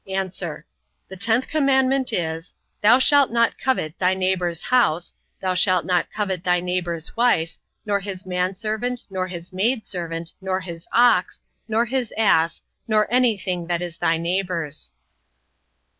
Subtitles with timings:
[0.07, 0.29] A.
[1.09, 6.43] The tenth commandment is, Thou shalt not covet thy neighbour's house, thou shalt not covet
[6.43, 12.63] thy neighbor's wife, nor his manservant, nor his maidservant, nor his ox, nor his ass,
[12.87, 14.91] nor anything that is thy neighbour's.